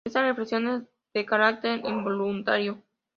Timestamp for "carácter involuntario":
1.27-2.81